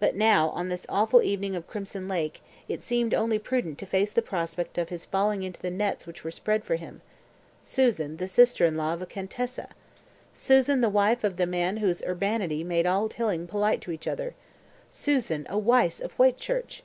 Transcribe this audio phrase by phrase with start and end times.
[0.00, 4.10] But now, on this awful evening of crimson lake, it seemed only prudent to face
[4.10, 7.02] the prospect of his falling into the nets which were spread for him....
[7.62, 9.68] Susan the sister in law of a Contessa.
[10.32, 14.34] Susan the wife of the man whose urbanity made all Tilling polite to each other,
[14.88, 16.82] Susan a Wyse of Whitchurch!